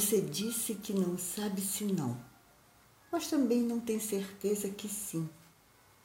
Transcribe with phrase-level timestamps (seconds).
[0.00, 2.16] Você disse que não sabe se não,
[3.12, 5.28] mas também não tem certeza que sim.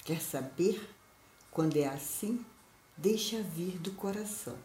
[0.04, 0.86] Quer saber?
[1.50, 2.46] Quando é assim,
[2.98, 4.58] deixa vir do coração.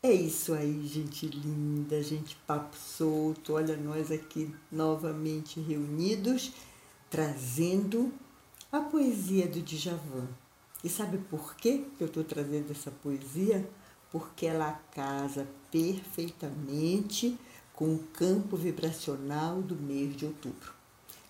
[0.00, 3.54] É isso aí, gente linda, gente papo solto.
[3.54, 6.52] Olha nós aqui novamente reunidos,
[7.10, 8.14] trazendo
[8.70, 10.28] a poesia do Djavan.
[10.84, 13.68] E sabe por que eu estou trazendo essa poesia?
[14.12, 17.36] Porque ela casa perfeitamente
[17.76, 20.72] com o campo vibracional do mês de outubro.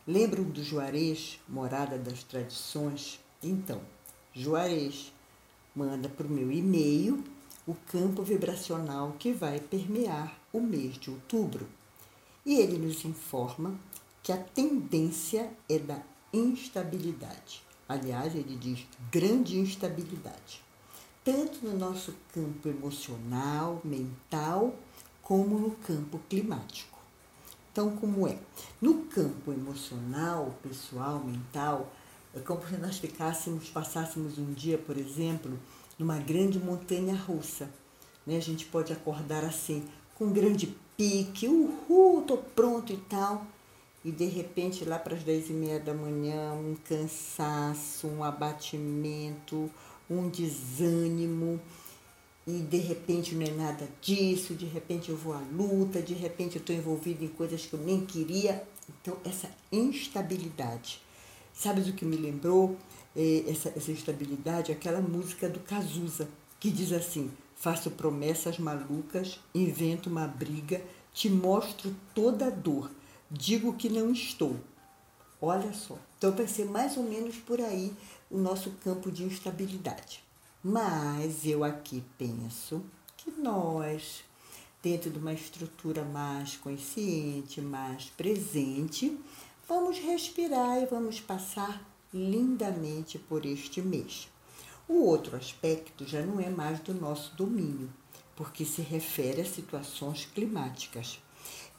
[0.07, 3.19] Lembram do Juarez, morada das tradições?
[3.43, 3.81] Então,
[4.33, 5.13] Juarez
[5.75, 7.25] manda para o meu e-mail
[7.67, 11.67] o campo vibracional que vai permear o mês de outubro.
[12.45, 13.77] E ele nos informa
[14.23, 16.01] que a tendência é da
[16.33, 17.61] instabilidade.
[17.89, 20.63] Aliás, ele diz grande instabilidade,
[21.25, 24.77] tanto no nosso campo emocional, mental,
[25.27, 26.97] como no campo climático.
[27.73, 28.39] Então, como é?
[28.81, 31.93] No campo emocional, pessoal, mental,
[32.33, 35.59] é como se nós ficássemos, passássemos um dia, por exemplo,
[35.99, 37.69] numa grande montanha russa.
[38.25, 38.37] Né?
[38.37, 39.83] A gente pode acordar assim,
[40.15, 43.49] com um grande pique, uhul, tô pronto e tal.
[44.05, 49.69] E de repente, lá para as dez e meia da manhã, um cansaço, um abatimento,
[50.09, 51.61] um desânimo
[52.47, 56.57] e de repente não é nada disso, de repente eu vou à luta, de repente
[56.57, 58.63] eu estou envolvido em coisas que eu nem queria.
[58.89, 61.03] Então, essa instabilidade.
[61.53, 62.77] Sabe do que me lembrou
[63.17, 64.71] eh, essa, essa instabilidade?
[64.71, 66.29] Aquela música do Cazuza,
[66.61, 70.81] que diz assim: Faço promessas malucas, invento uma briga,
[71.13, 72.91] te mostro toda a dor,
[73.29, 74.57] digo que não estou.
[75.41, 75.99] Olha só.
[76.17, 77.93] Então, vai ser mais ou menos por aí
[78.31, 80.26] o nosso campo de instabilidade.
[80.69, 82.83] Mas eu aqui penso
[83.17, 84.25] que nós,
[84.83, 89.17] dentro de uma estrutura mais consciente, mais presente,
[89.69, 94.29] vamos respirar e vamos passar lindamente por este mês.
[94.89, 97.89] O outro aspecto já não é mais do nosso domínio,
[98.35, 101.23] porque se refere a situações climáticas.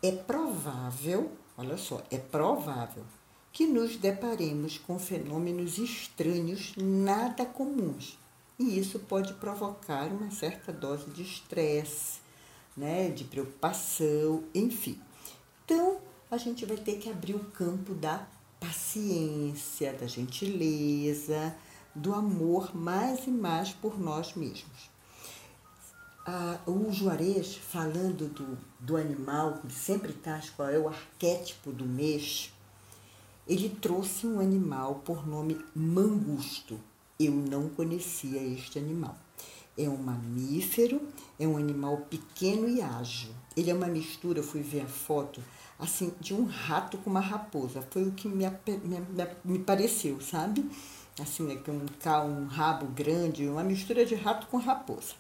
[0.02, 3.04] É provável, olha só, é provável
[3.52, 8.18] que nos deparemos com fenômenos estranhos nada comuns
[8.60, 12.20] e isso pode provocar uma certa dose de estresse,
[12.76, 15.00] né, de preocupação, enfim.
[15.66, 18.28] Então, a gente vai ter que abrir o campo da
[18.60, 21.56] paciência, da gentileza,
[21.94, 24.90] do amor mais e mais por nós mesmos.
[26.26, 31.86] Ah, o Juarez, falando do, do animal, que sempre traz qual é o arquétipo do
[31.86, 32.52] mês,
[33.48, 36.78] ele trouxe um animal por nome mangusto.
[37.20, 39.18] Eu não conhecia este animal.
[39.78, 41.02] É um mamífero,
[41.40, 43.32] é um animal pequeno e ágil.
[43.56, 45.44] Ele é uma mistura, fui ver a foto,
[45.80, 47.82] assim, de um rato com uma raposa.
[47.90, 50.70] Foi o que me, me, me pareceu, sabe?
[51.20, 55.16] Assim, é um, um rabo grande, uma mistura de rato com raposa.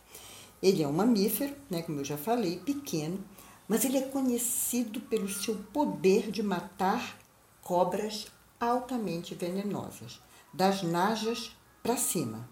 [0.61, 3.19] Ele é um mamífero, né, como eu já falei, pequeno,
[3.67, 7.17] mas ele é conhecido pelo seu poder de matar
[7.61, 8.27] cobras
[8.59, 10.21] altamente venenosas,
[10.53, 12.47] das najas para cima.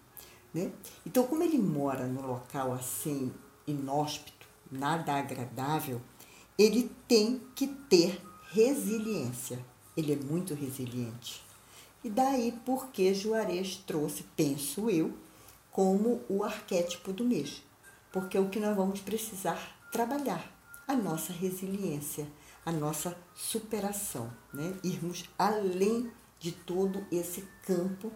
[0.53, 0.71] Né?
[1.05, 3.33] Então, como ele mora no local assim,
[3.67, 6.01] inóspito, nada agradável,
[6.57, 8.21] ele tem que ter
[8.51, 9.59] resiliência.
[9.97, 11.43] Ele é muito resiliente.
[12.03, 15.13] E daí porque Juarez trouxe, penso eu,
[15.71, 17.61] como o arquétipo do mês.
[18.11, 20.49] Porque é o que nós vamos precisar trabalhar,
[20.87, 22.27] a nossa resiliência,
[22.65, 24.73] a nossa superação, né?
[24.83, 28.11] irmos além de todo esse campo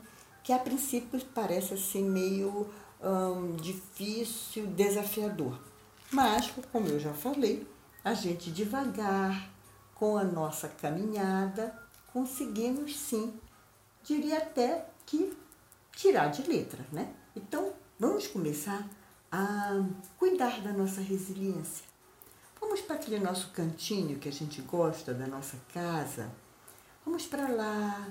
[0.50, 2.68] que a princípio parece assim meio
[3.00, 5.60] hum, difícil, desafiador.
[6.12, 7.68] Mas, como eu já falei,
[8.04, 9.48] a gente devagar,
[9.94, 11.80] com a nossa caminhada,
[12.12, 13.32] conseguimos sim,
[14.04, 15.38] diria até que
[15.92, 17.14] tirar de letra, né?
[17.36, 18.90] Então, vamos começar
[19.32, 19.86] a
[20.18, 21.86] cuidar da nossa resiliência.
[22.60, 26.28] Vamos para aquele nosso cantinho que a gente gosta da nossa casa.
[27.06, 28.08] Vamos para lá,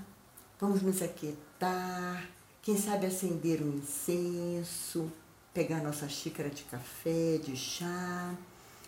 [0.61, 2.29] vamos nos aquietar
[2.61, 5.11] quem sabe acender um incenso,
[5.55, 8.35] pegar nossa xícara de café, de chá,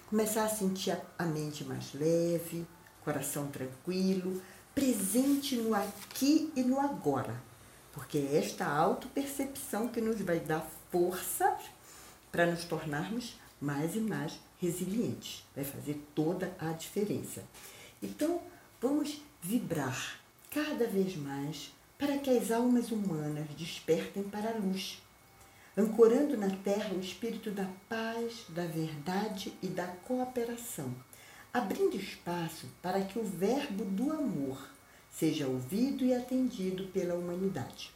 [0.09, 2.67] começar a sentir a mente mais leve,
[3.03, 4.43] coração tranquilo,
[4.75, 7.35] presente no aqui e no agora,
[7.93, 11.57] porque é esta autopercepção que nos vai dar força
[12.31, 15.45] para nos tornarmos mais e mais resilientes.
[15.57, 17.43] Vai fazer toda a diferença.
[18.03, 18.43] Então,
[18.81, 20.20] vamos vibrar
[20.51, 25.01] cada vez mais para que as almas humanas despertem para a luz,
[25.77, 30.93] ancorando na terra o espírito da paz, da verdade e da cooperação,
[31.55, 34.59] abrindo espaço para que o verbo do amor
[35.09, 37.93] seja ouvido e atendido pela humanidade,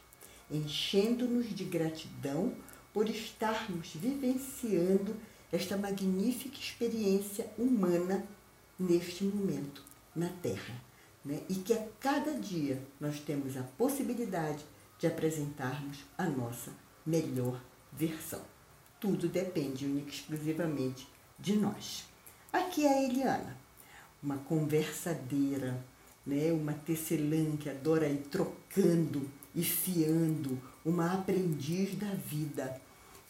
[0.49, 2.53] enchendo-nos de gratidão
[2.93, 5.15] por estarmos vivenciando
[5.51, 8.25] esta magnífica experiência humana
[8.79, 9.83] neste momento
[10.15, 10.94] na Terra.
[11.25, 11.41] Né?
[11.49, 14.63] E que a cada dia nós temos a possibilidade
[14.99, 16.71] de apresentarmos a nossa
[17.05, 17.59] melhor
[17.91, 18.41] versão.
[18.99, 21.07] Tudo depende única e exclusivamente
[21.37, 22.05] de nós.
[22.53, 23.57] Aqui é a Eliana,
[24.23, 25.83] uma conversadeira,
[26.25, 26.51] né?
[26.51, 32.79] uma tecelã que adora ir trocando e fiando, uma aprendiz da vida,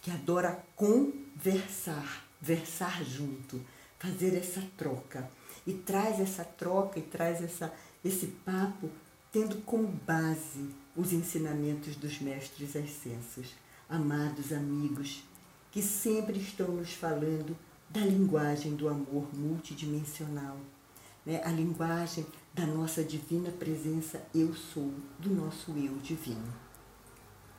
[0.01, 3.61] que adora conversar, versar junto,
[3.99, 5.29] fazer essa troca.
[5.65, 7.73] E traz essa troca e traz essa,
[8.05, 8.87] esse papo
[9.31, 13.55] tendo como base os ensinamentos dos mestres ascensos.
[13.89, 15.23] Amados amigos,
[15.71, 17.57] que sempre estão nos falando
[17.89, 20.57] da linguagem do amor multidimensional,
[21.25, 21.41] né?
[21.43, 26.53] a linguagem da nossa divina presença eu sou, do nosso eu divino.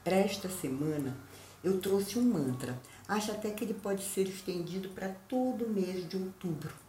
[0.05, 1.17] Para esta semana,
[1.63, 2.81] eu trouxe um mantra.
[3.09, 6.86] Acho até que ele pode ser estendido para todo o mês de outubro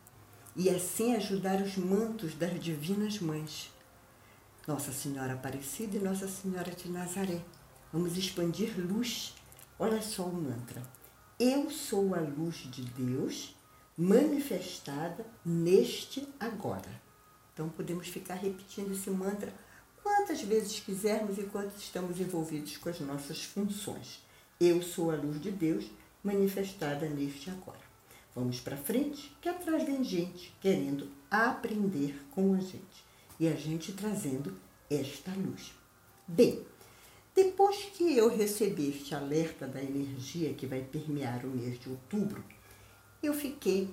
[0.58, 3.72] e assim ajudar os mantos das divinas mães.
[4.68, 7.40] Nossa Senhora Aparecida e Nossa Senhora de Nazaré.
[7.94, 9.36] Vamos expandir luz.
[9.78, 10.82] Olha só o mantra.
[11.40, 13.56] Eu sou a luz de Deus
[13.96, 17.02] manifestada neste agora.
[17.54, 19.54] Então podemos ficar repetindo esse mantra
[20.02, 24.26] quantas vezes quisermos enquanto estamos envolvidos com as nossas funções.
[24.60, 25.86] Eu sou a luz de Deus
[26.24, 27.87] manifestada neste agora.
[28.38, 33.04] Vamos para frente, que atrás vem gente querendo aprender com a gente
[33.40, 34.56] e a gente trazendo
[34.92, 35.74] esta luz.
[36.28, 36.64] Bem,
[37.34, 42.44] depois que eu recebi este alerta da energia que vai permear o mês de outubro,
[43.24, 43.92] eu fiquei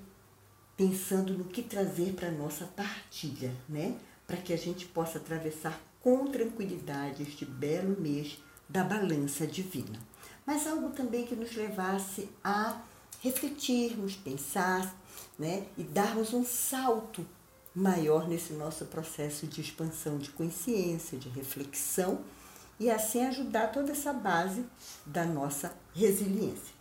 [0.76, 3.98] pensando no que trazer para nossa partilha, né?
[4.26, 8.38] Para que a gente possa atravessar com tranquilidade este belo mês
[8.68, 9.98] da balança divina.
[10.44, 12.82] Mas algo também que nos levasse a
[13.24, 14.94] refletirmos, pensar,
[15.38, 15.66] né?
[15.78, 17.26] E darmos um salto
[17.74, 22.20] maior nesse nosso processo de expansão de consciência, de reflexão
[22.78, 24.66] e assim ajudar toda essa base
[25.06, 26.74] da nossa resiliência.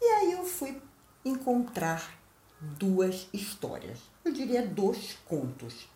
[0.00, 0.76] E aí eu fui
[1.24, 2.18] encontrar
[2.60, 5.88] duas histórias, eu diria dois contos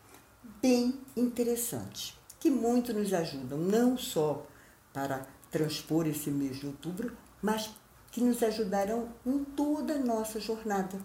[0.62, 4.46] bem interessantes, que muito nos ajudam, não só
[4.92, 7.70] para transpor esse mês de outubro, mas
[8.10, 10.98] que nos ajudarão em toda a nossa jornada,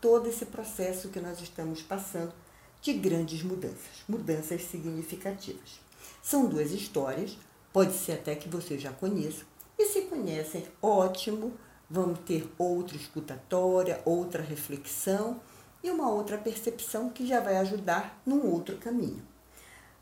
[0.00, 2.32] todo esse processo que nós estamos passando
[2.80, 5.80] de grandes mudanças, mudanças significativas.
[6.22, 7.36] São duas histórias,
[7.72, 9.44] Pode ser até que você já conheça.
[9.78, 11.54] E se conhecem, ótimo,
[11.88, 15.40] vamos ter outra escutatória, outra reflexão
[15.82, 19.22] e uma outra percepção que já vai ajudar num outro caminho.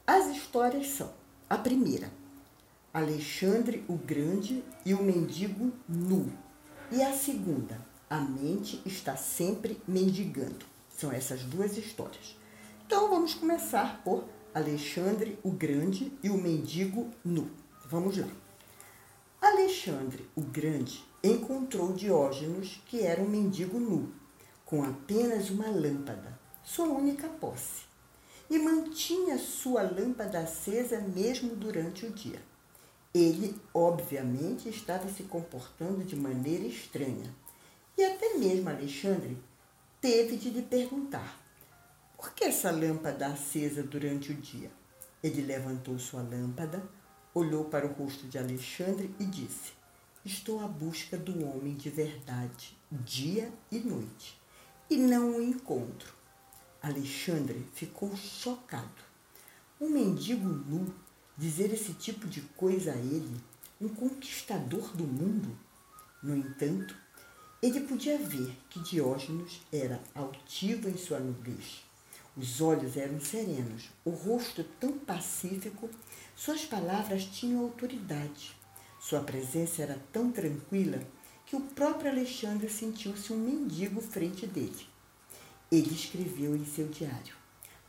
[0.04, 1.12] As histórias são:
[1.48, 2.10] a primeira,
[2.92, 6.28] Alexandre o Grande e o mendigo nu.
[6.90, 10.66] E a segunda, a mente está sempre mendigando.
[10.88, 12.36] São essas duas histórias.
[12.84, 17.48] Então vamos começar por Alexandre o Grande e o mendigo nu.
[17.86, 18.26] Vamos lá.
[19.40, 24.12] Alexandre o Grande encontrou Diógenes, que era um mendigo nu,
[24.64, 27.82] com apenas uma lâmpada, sua única posse,
[28.50, 32.49] e mantinha sua lâmpada acesa mesmo durante o dia.
[33.14, 37.34] Ele, obviamente, estava se comportando de maneira estranha,
[37.98, 39.36] e até mesmo Alexandre
[40.00, 41.40] teve de lhe perguntar:
[42.20, 44.70] por que essa lâmpada acesa durante o dia?
[45.22, 46.86] Ele levantou sua lâmpada,
[47.34, 49.72] olhou para o rosto de Alexandre e disse:
[50.22, 54.38] Estou à busca do homem de verdade, dia e noite,
[54.90, 56.12] e não o encontro.
[56.82, 59.02] Alexandre ficou chocado.
[59.80, 60.94] Um mendigo nu
[61.40, 63.40] dizer esse tipo de coisa a ele,
[63.80, 65.56] um conquistador do mundo?
[66.22, 66.94] No entanto,
[67.62, 71.82] ele podia ver que Diógenes era altivo em sua nudez.
[72.36, 75.88] Os olhos eram serenos, o rosto tão pacífico
[76.36, 78.54] suas palavras tinham autoridade.
[79.00, 81.02] Sua presença era tão tranquila
[81.46, 84.86] que o próprio Alexandre sentiu-se um mendigo frente dele.
[85.72, 87.34] Ele escreveu em seu diário: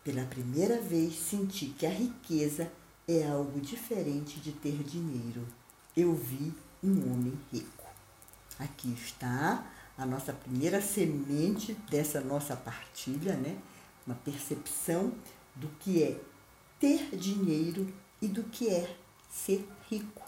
[0.05, 2.71] Pela primeira vez senti que a riqueza
[3.07, 5.45] é algo diferente de ter dinheiro.
[5.95, 6.53] Eu vi
[6.83, 7.85] um homem rico.
[8.59, 9.67] Aqui está
[9.97, 13.57] a nossa primeira semente dessa nossa partilha, né?
[14.05, 15.13] Uma percepção
[15.55, 16.19] do que é
[16.79, 17.91] ter dinheiro
[18.21, 18.95] e do que é
[19.29, 20.21] ser rico.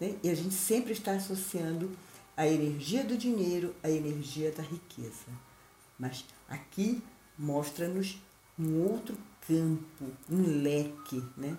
[0.00, 0.16] Né?
[0.22, 1.90] E a gente sempre está associando
[2.36, 5.26] a energia do dinheiro à energia da riqueza.
[5.98, 7.02] Mas aqui
[7.38, 8.18] mostra-nos
[8.58, 11.56] um outro campo, um leque, né?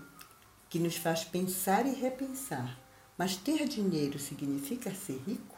[0.72, 2.80] Que nos faz pensar e repensar.
[3.18, 5.58] Mas ter dinheiro significa ser rico?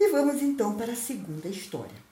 [0.00, 2.02] E vamos então para a segunda história,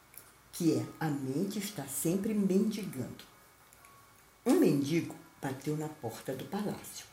[0.52, 3.25] que é a mente está sempre mendigando.
[4.45, 7.07] Um mendigo bateu na porta do palácio.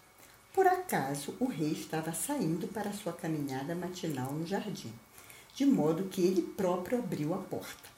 [0.53, 4.94] Por acaso, o rei estava saindo para sua caminhada matinal no jardim,
[5.53, 7.89] de modo que ele próprio abriu a porta.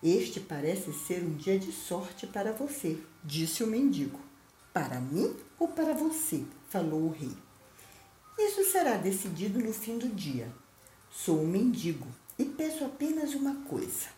[0.00, 4.20] Este parece ser um dia de sorte para você, disse o mendigo.
[4.76, 6.44] Para mim ou para você?
[6.68, 7.34] falou o rei.
[8.38, 10.52] Isso será decidido no fim do dia.
[11.10, 12.06] Sou um mendigo
[12.38, 14.08] e peço apenas uma coisa.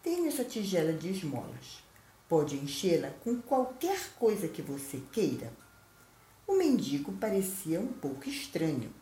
[0.00, 1.82] Tenho essa tigela de esmolas.
[2.28, 5.52] Pode enchê-la com qualquer coisa que você queira.
[6.46, 8.94] O mendigo parecia um pouco estranho.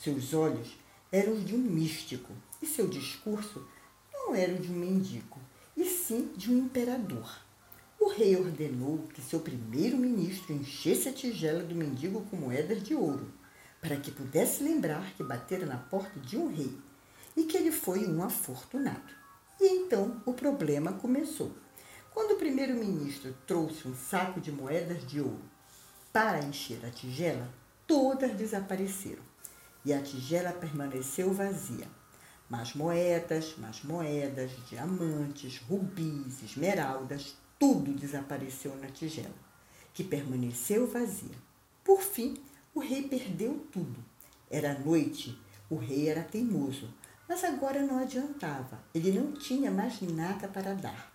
[0.00, 0.78] Seus olhos
[1.10, 2.32] eram os de um místico
[2.62, 3.66] e seu discurso
[4.12, 5.40] não era o de um mendigo,
[5.76, 7.49] e sim de um imperador.
[8.20, 13.32] Rei ordenou que seu primeiro-ministro enchesse a tigela do mendigo com moedas de ouro,
[13.80, 16.78] para que pudesse lembrar que batera na porta de um rei
[17.34, 19.10] e que ele foi um afortunado.
[19.58, 21.50] E então o problema começou.
[22.12, 25.40] Quando o primeiro-ministro trouxe um saco de moedas de ouro
[26.12, 27.48] para encher a tigela,
[27.86, 29.22] todas desapareceram
[29.82, 31.88] e a tigela permaneceu vazia.
[32.50, 39.34] Mais moedas, mais moedas, diamantes, rubis, esmeraldas, tudo desapareceu na tigela,
[39.92, 41.36] que permaneceu vazia.
[41.84, 42.38] Por fim,
[42.74, 44.02] o rei perdeu tudo.
[44.50, 45.38] Era noite,
[45.68, 46.88] o rei era teimoso,
[47.28, 51.12] mas agora não adiantava, ele não tinha mais nada para dar.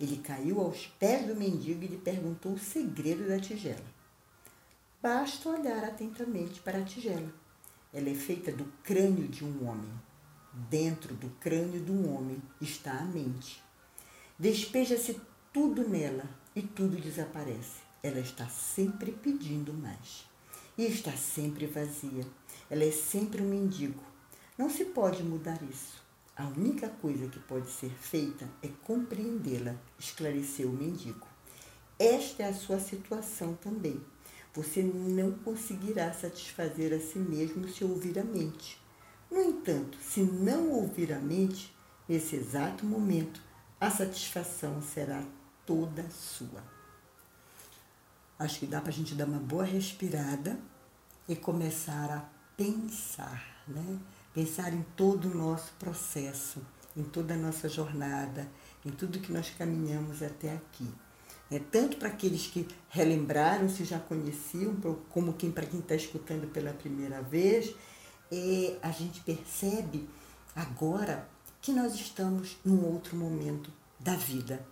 [0.00, 3.84] Ele caiu aos pés do mendigo e lhe perguntou o segredo da tigela.
[5.02, 7.32] Basta olhar atentamente para a tigela.
[7.92, 9.92] Ela é feita do crânio de um homem.
[10.70, 13.62] Dentro do crânio de um homem está a mente.
[14.38, 15.20] Despeja-se
[15.52, 16.24] tudo nela
[16.56, 17.82] e tudo desaparece.
[18.02, 20.26] Ela está sempre pedindo mais.
[20.78, 22.26] E está sempre vazia.
[22.70, 24.02] Ela é sempre um mendigo.
[24.56, 26.02] Não se pode mudar isso.
[26.34, 31.26] A única coisa que pode ser feita é compreendê-la, esclareceu o mendigo.
[31.98, 34.00] Esta é a sua situação também.
[34.54, 38.80] Você não conseguirá satisfazer a si mesmo se ouvir a mente.
[39.30, 41.74] No entanto, se não ouvir a mente,
[42.08, 43.42] nesse exato momento,
[43.78, 45.22] a satisfação será
[45.66, 46.62] toda sua.
[48.38, 50.58] Acho que dá para a gente dar uma boa respirada
[51.28, 52.24] e começar a
[52.56, 53.98] pensar, né?
[54.34, 56.60] Pensar em todo o nosso processo,
[56.96, 58.48] em toda a nossa jornada,
[58.84, 60.88] em tudo que nós caminhamos até aqui.
[61.50, 64.74] É, tanto para aqueles que relembraram, se já conheciam,
[65.10, 67.74] como quem para quem está escutando pela primeira vez,
[68.30, 70.08] é, a gente percebe
[70.56, 71.28] agora
[71.60, 74.66] que nós estamos num outro momento da vida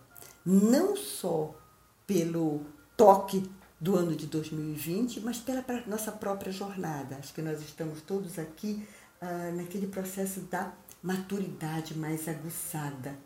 [0.45, 1.55] não só
[2.07, 2.65] pelo
[2.97, 3.49] toque
[3.81, 7.17] do ano de 2020, mas pela nossa própria jornada.
[7.17, 8.87] Acho que nós estamos todos aqui
[9.21, 13.17] ah, naquele processo da maturidade mais aguçada.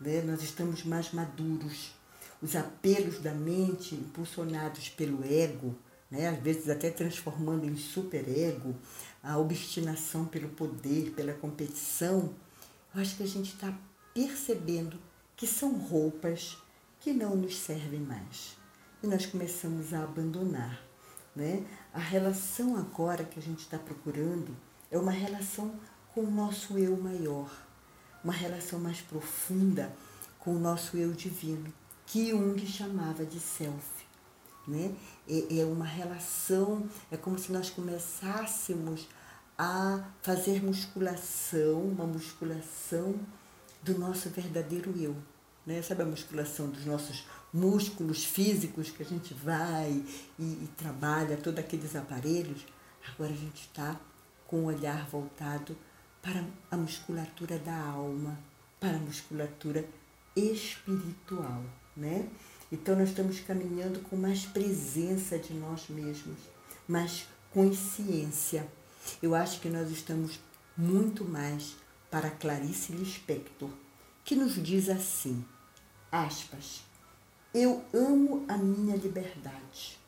[0.00, 0.22] Né?
[0.22, 1.92] Nós estamos mais maduros.
[2.40, 5.74] Os apelos da mente, impulsionados pelo ego,
[6.10, 6.28] né?
[6.28, 8.74] às vezes até transformando em superego,
[9.22, 12.32] a obstinação pelo poder, pela competição,
[12.94, 13.76] eu acho que a gente está
[14.14, 14.98] percebendo
[15.38, 16.58] que são roupas
[17.00, 18.58] que não nos servem mais.
[19.00, 20.82] E nós começamos a abandonar.
[21.34, 21.64] Né?
[21.94, 24.54] A relação agora que a gente está procurando
[24.90, 25.72] é uma relação
[26.12, 27.48] com o nosso eu maior,
[28.24, 29.94] uma relação mais profunda
[30.40, 31.72] com o nosso eu divino,
[32.04, 33.86] que Jung chamava de self.
[34.66, 34.92] Né?
[35.28, 39.06] É, é uma relação, é como se nós começássemos
[39.56, 43.14] a fazer musculação, uma musculação
[43.82, 45.16] do nosso verdadeiro eu.
[45.66, 45.82] Né?
[45.82, 50.02] Sabe a musculação dos nossos músculos físicos que a gente vai
[50.38, 52.64] e, e trabalha, todos aqueles aparelhos?
[53.06, 53.98] Agora a gente está
[54.46, 55.76] com o olhar voltado
[56.22, 58.38] para a musculatura da alma,
[58.80, 59.84] para a musculatura
[60.34, 61.62] espiritual,
[61.96, 62.28] né?
[62.70, 66.38] Então nós estamos caminhando com mais presença de nós mesmos,
[66.86, 68.66] mais consciência.
[69.22, 70.38] Eu acho que nós estamos
[70.76, 71.76] muito mais
[72.10, 73.70] para Clarice Lispector,
[74.24, 75.44] que nos diz assim,
[76.10, 76.82] aspas,
[77.52, 79.98] eu amo a minha liberdade,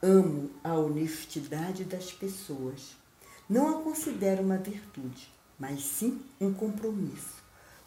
[0.00, 2.96] amo a honestidade das pessoas.
[3.48, 7.42] Não a considero uma virtude, mas sim um compromisso.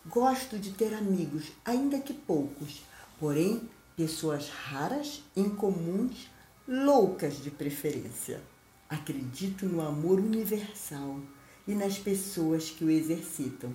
[0.06, 2.84] Gosto de ter amigos, ainda que poucos,
[3.20, 6.30] porém pessoas raras, incomuns,
[6.68, 8.42] loucas de preferência.
[8.90, 11.20] Acredito no amor universal
[11.68, 13.74] e nas pessoas que o exercitam.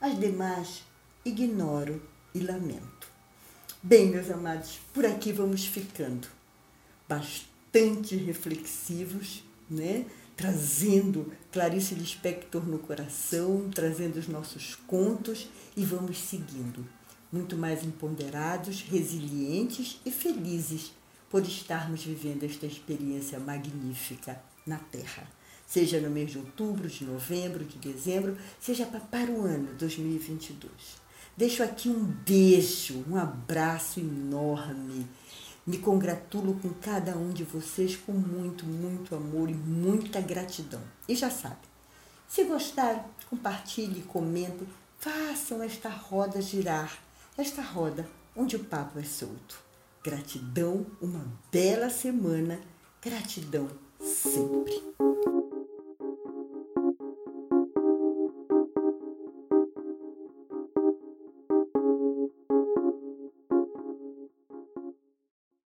[0.00, 0.82] As demais
[1.24, 2.02] ignoro
[2.34, 3.10] e lamento.
[3.82, 6.28] Bem, meus amados, por aqui vamos ficando.
[7.08, 10.06] Bastante reflexivos, né?
[10.36, 16.86] Trazendo Clarice Lispector no coração, trazendo os nossos contos e vamos seguindo.
[17.30, 20.92] Muito mais empoderados, resilientes e felizes
[21.30, 25.26] por estarmos vivendo esta experiência magnífica na Terra.
[25.72, 30.70] Seja no mês de outubro, de novembro, de dezembro, seja para o ano 2022.
[31.34, 35.06] Deixo aqui um beijo, um abraço enorme.
[35.66, 40.82] Me congratulo com cada um de vocês com muito, muito amor e muita gratidão.
[41.08, 41.56] E já sabe,
[42.28, 46.98] se gostaram, compartilhe, comentem, façam esta roda girar,
[47.38, 49.58] esta roda onde o papo é solto.
[50.04, 52.60] Gratidão, uma bela semana,
[53.00, 54.92] gratidão sempre.